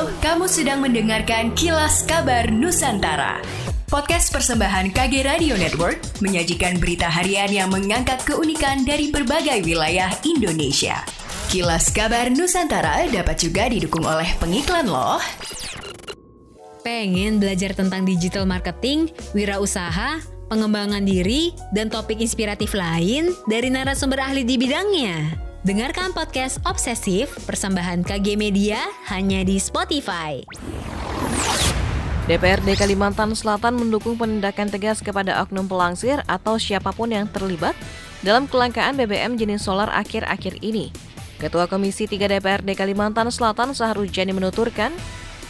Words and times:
Kamu 0.00 0.48
sedang 0.48 0.80
mendengarkan 0.80 1.52
Kilas 1.52 2.08
Kabar 2.08 2.48
Nusantara. 2.48 3.36
Podcast 3.84 4.32
persembahan 4.32 4.96
KG 4.96 5.28
Radio 5.28 5.60
Network 5.60 6.00
menyajikan 6.24 6.80
berita 6.80 7.04
harian 7.04 7.52
yang 7.52 7.68
mengangkat 7.68 8.24
keunikan 8.24 8.88
dari 8.88 9.12
berbagai 9.12 9.60
wilayah 9.60 10.08
Indonesia. 10.24 11.04
Kilas 11.52 11.92
Kabar 11.92 12.32
Nusantara 12.32 13.04
dapat 13.12 13.44
juga 13.44 13.68
didukung 13.68 14.08
oleh 14.08 14.32
pengiklan 14.40 14.88
loh. 14.88 15.20
Pengen 16.80 17.36
belajar 17.36 17.76
tentang 17.76 18.08
digital 18.08 18.48
marketing, 18.48 19.12
wirausaha, 19.36 20.16
pengembangan 20.48 21.04
diri, 21.04 21.52
dan 21.76 21.92
topik 21.92 22.24
inspiratif 22.24 22.72
lain 22.72 23.36
dari 23.52 23.68
narasumber 23.68 24.24
ahli 24.24 24.48
di 24.48 24.56
bidangnya? 24.56 25.49
Dengarkan 25.60 26.16
podcast 26.16 26.56
Obsesif 26.64 27.28
persembahan 27.44 28.00
KG 28.00 28.32
Media 28.40 28.80
hanya 29.12 29.44
di 29.44 29.60
Spotify. 29.60 30.40
DPRD 32.24 32.80
Kalimantan 32.80 33.36
Selatan 33.36 33.76
mendukung 33.76 34.16
penindakan 34.16 34.72
tegas 34.72 35.04
kepada 35.04 35.44
oknum 35.44 35.68
pelangsir 35.68 36.24
atau 36.24 36.56
siapa 36.56 36.96
pun 36.96 37.12
yang 37.12 37.28
terlibat 37.28 37.76
dalam 38.24 38.48
kelangkaan 38.48 38.96
BBM 38.96 39.36
jenis 39.36 39.60
solar 39.60 39.92
akhir-akhir 39.92 40.64
ini. 40.64 40.88
Ketua 41.36 41.68
Komisi 41.68 42.08
3 42.08 42.40
DPRD 42.40 42.72
Kalimantan 42.72 43.28
Selatan 43.28 43.76
Sahrujani 43.76 44.32
menuturkan, 44.32 44.96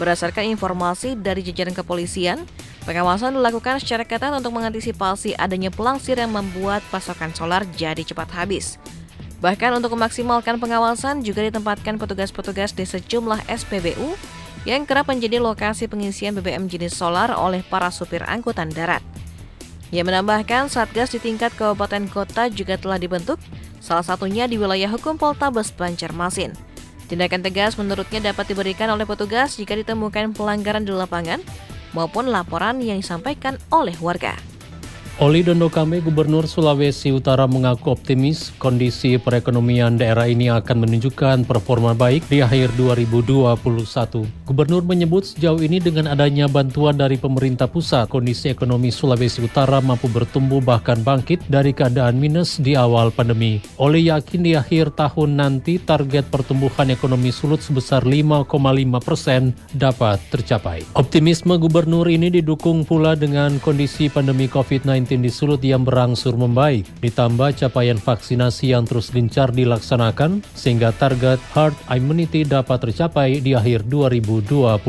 berdasarkan 0.00 0.48
informasi 0.48 1.20
dari 1.20 1.44
jajaran 1.44 1.76
kepolisian, 1.76 2.48
pengawasan 2.88 3.36
dilakukan 3.36 3.76
secara 3.84 4.08
ketat 4.08 4.32
untuk 4.32 4.56
mengantisipasi 4.56 5.36
adanya 5.36 5.68
pelangsir 5.68 6.16
yang 6.16 6.32
membuat 6.32 6.80
pasokan 6.88 7.36
solar 7.36 7.68
jadi 7.76 8.00
cepat 8.00 8.32
habis. 8.32 8.80
Bahkan 9.38 9.70
untuk 9.78 9.94
memaksimalkan 9.94 10.58
pengawasan 10.58 11.22
juga 11.22 11.46
ditempatkan 11.46 11.94
petugas-petugas 11.94 12.74
di 12.74 12.82
sejumlah 12.82 13.46
SPBU 13.46 14.18
yang 14.66 14.82
kerap 14.82 15.06
menjadi 15.06 15.38
lokasi 15.38 15.86
pengisian 15.86 16.34
BBM 16.34 16.66
jenis 16.66 16.98
solar 16.98 17.30
oleh 17.30 17.62
para 17.62 17.94
supir 17.94 18.26
angkutan 18.26 18.66
darat. 18.74 19.00
Ia 19.94 20.04
menambahkan 20.04 20.68
Satgas 20.68 21.14
di 21.14 21.22
tingkat 21.22 21.54
kabupaten 21.54 22.10
kota 22.10 22.50
juga 22.50 22.76
telah 22.76 23.00
dibentuk, 23.00 23.40
salah 23.78 24.04
satunya 24.04 24.44
di 24.44 24.58
wilayah 24.60 24.90
hukum 24.90 25.16
Poltabes 25.16 25.72
Banjarmasin. 25.72 26.52
Tindakan 27.08 27.40
tegas 27.40 27.80
menurutnya 27.80 28.20
dapat 28.34 28.52
diberikan 28.52 28.92
oleh 28.92 29.08
petugas 29.08 29.56
jika 29.56 29.72
ditemukan 29.72 30.36
pelanggaran 30.36 30.84
di 30.84 30.92
lapangan 30.92 31.40
maupun 31.96 32.28
laporan 32.28 32.84
yang 32.84 33.00
disampaikan 33.00 33.56
oleh 33.72 33.96
warga. 34.02 34.36
Oli 35.18 35.42
Dondokame, 35.42 35.98
Gubernur 35.98 36.46
Sulawesi 36.46 37.10
Utara 37.10 37.50
mengaku 37.50 37.90
optimis 37.90 38.54
kondisi 38.54 39.18
perekonomian 39.18 39.98
daerah 39.98 40.30
ini 40.30 40.46
akan 40.46 40.86
menunjukkan 40.86 41.42
performa 41.42 41.90
baik 41.90 42.30
di 42.30 42.38
akhir 42.38 42.78
2021. 42.78 43.58
Gubernur 44.46 44.86
menyebut 44.86 45.26
sejauh 45.26 45.58
ini 45.58 45.82
dengan 45.82 46.14
adanya 46.14 46.46
bantuan 46.46 46.94
dari 46.94 47.18
pemerintah 47.18 47.66
pusat, 47.66 48.06
kondisi 48.06 48.54
ekonomi 48.54 48.94
Sulawesi 48.94 49.42
Utara 49.42 49.82
mampu 49.82 50.06
bertumbuh 50.06 50.62
bahkan 50.62 51.02
bangkit 51.02 51.42
dari 51.50 51.74
keadaan 51.74 52.22
minus 52.22 52.62
di 52.62 52.78
awal 52.78 53.10
pandemi. 53.10 53.58
Oli 53.82 54.06
yakin 54.06 54.46
di 54.46 54.54
akhir 54.54 54.94
tahun 54.94 55.34
nanti 55.34 55.82
target 55.82 56.30
pertumbuhan 56.30 56.94
ekonomi 56.94 57.34
Sulut 57.34 57.58
sebesar 57.58 58.06
5,5 58.06 58.46
persen 59.02 59.50
dapat 59.74 60.22
tercapai. 60.30 60.86
Optimisme 60.94 61.58
Gubernur 61.58 62.06
ini 62.06 62.30
didukung 62.30 62.86
pula 62.86 63.18
dengan 63.18 63.58
kondisi 63.58 64.06
pandemi 64.06 64.46
COVID-19 64.46 65.07
di 65.16 65.32
Sulut 65.32 65.64
yang 65.64 65.88
berangsur 65.88 66.36
membaik, 66.36 66.84
ditambah 67.00 67.56
capaian 67.56 67.96
vaksinasi 67.96 68.76
yang 68.76 68.84
terus 68.84 69.08
gencar 69.08 69.48
dilaksanakan, 69.48 70.44
sehingga 70.52 70.92
target 70.92 71.40
herd 71.56 71.72
immunity 71.88 72.44
dapat 72.44 72.84
tercapai 72.84 73.40
di 73.40 73.56
akhir 73.56 73.88
2021 73.88 74.84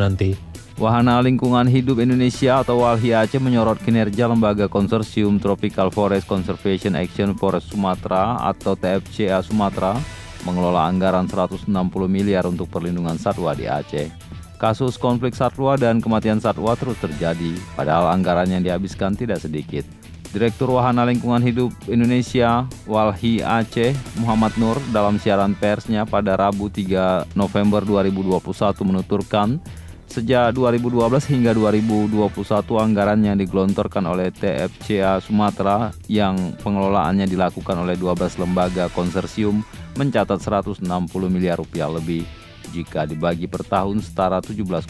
nanti. 0.00 0.32
Wahana 0.80 1.20
Lingkungan 1.20 1.68
Hidup 1.68 2.00
Indonesia 2.00 2.64
atau 2.64 2.80
WALHI 2.80 3.12
Aceh 3.12 3.36
menyorot 3.36 3.76
kinerja 3.84 4.24
Lembaga 4.24 4.64
Konsorsium 4.64 5.36
Tropical 5.36 5.92
Forest 5.92 6.24
Conservation 6.24 6.96
Action 6.96 7.36
Forest 7.36 7.76
Sumatera 7.76 8.40
atau 8.48 8.72
TFCA 8.72 9.44
Sumatera 9.44 10.00
mengelola 10.48 10.88
anggaran 10.88 11.28
160 11.28 11.68
miliar 12.08 12.48
untuk 12.48 12.72
perlindungan 12.72 13.20
satwa 13.20 13.52
di 13.52 13.68
Aceh. 13.68 14.29
Kasus 14.60 15.00
konflik 15.00 15.32
satwa 15.32 15.80
dan 15.80 16.04
kematian 16.04 16.36
satwa 16.36 16.76
terus 16.76 17.00
terjadi, 17.00 17.56
padahal 17.72 18.12
anggaran 18.12 18.44
yang 18.44 18.60
dihabiskan 18.60 19.16
tidak 19.16 19.40
sedikit. 19.40 19.88
Direktur 20.36 20.76
Wahana 20.76 21.08
Lingkungan 21.08 21.40
Hidup 21.40 21.72
Indonesia 21.88 22.68
Walhi 22.84 23.40
Aceh 23.40 23.96
Muhammad 24.20 24.52
Nur 24.60 24.76
dalam 24.92 25.16
siaran 25.16 25.56
persnya 25.56 26.04
pada 26.04 26.36
Rabu 26.36 26.68
3 26.68 27.34
November 27.34 27.82
2021 27.82 28.38
menuturkan 28.84 29.58
sejak 30.06 30.54
2012 30.54 31.08
hingga 31.34 31.50
2021 31.56 32.30
anggaran 32.78 33.20
yang 33.26 33.40
digelontorkan 33.40 34.04
oleh 34.06 34.30
TFCA 34.30 35.18
Sumatera 35.18 35.90
yang 36.06 36.36
pengelolaannya 36.62 37.26
dilakukan 37.26 37.80
oleh 37.80 37.98
12 37.98 38.38
lembaga 38.38 38.86
konsorsium 38.92 39.66
mencatat 39.98 40.38
160 40.38 40.84
miliar 41.26 41.58
rupiah 41.58 41.90
lebih 41.90 42.39
jika 42.70 43.08
dibagi 43.08 43.48
per 43.48 43.64
tahun 43.64 44.04
setara 44.04 44.44
17,7 44.44 44.86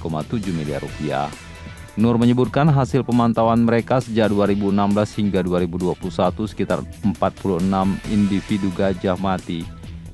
miliar 0.50 0.82
rupiah. 0.82 1.30
Nur 1.98 2.16
menyebutkan 2.16 2.70
hasil 2.70 3.02
pemantauan 3.02 3.66
mereka 3.66 3.98
sejak 3.98 4.30
2016 4.30 5.18
hingga 5.20 5.40
2021 5.42 5.98
sekitar 6.46 6.80
46 7.02 7.66
individu 8.08 8.70
gajah 8.72 9.18
mati. 9.18 9.66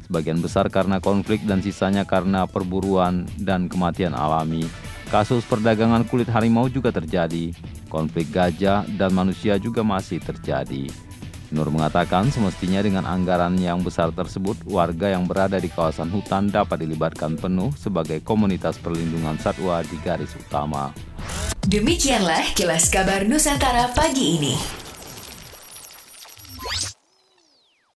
Sebagian 0.06 0.39
besar 0.39 0.71
karena 0.71 1.03
konflik 1.03 1.43
dan 1.44 1.61
sisanya 1.61 2.06
karena 2.06 2.47
perburuan 2.47 3.27
dan 3.43 3.67
kematian 3.67 4.15
alami. 4.15 4.65
Kasus 5.06 5.47
perdagangan 5.47 6.03
kulit 6.06 6.27
harimau 6.27 6.67
juga 6.67 6.91
terjadi. 6.91 7.55
Konflik 7.87 8.34
gajah 8.34 8.83
dan 8.99 9.15
manusia 9.15 9.55
juga 9.59 9.87
masih 9.87 10.19
terjadi. 10.19 11.06
Nur 11.54 11.70
mengatakan 11.70 12.26
semestinya 12.34 12.82
dengan 12.82 13.06
anggaran 13.06 13.54
yang 13.60 13.82
besar 13.84 14.10
tersebut, 14.10 14.58
warga 14.66 15.14
yang 15.14 15.30
berada 15.30 15.62
di 15.62 15.70
kawasan 15.70 16.10
hutan 16.10 16.50
dapat 16.50 16.82
dilibatkan 16.82 17.38
penuh 17.38 17.70
sebagai 17.78 18.18
komunitas 18.22 18.78
perlindungan 18.82 19.38
satwa 19.38 19.82
di 19.86 19.94
garis 20.02 20.34
utama. 20.34 20.90
Demikianlah 21.66 22.54
kilas 22.54 22.90
kabar 22.90 23.26
Nusantara 23.26 23.90
pagi 23.94 24.38
ini. 24.38 24.85